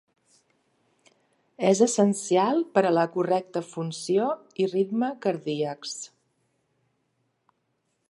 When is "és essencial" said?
1.71-2.63